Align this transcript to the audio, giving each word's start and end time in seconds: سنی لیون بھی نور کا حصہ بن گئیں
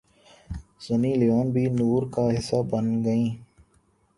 سنی 0.83 1.11
لیون 1.19 1.47
بھی 1.53 1.65
نور 1.79 2.01
کا 2.13 2.23
حصہ 2.35 2.59
بن 2.71 2.85
گئیں 3.05 3.29